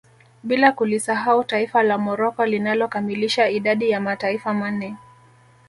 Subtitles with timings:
[0.43, 4.95] Bila kulisahau taifa la Morocco linalo kamilisha idadi ya mataifa manne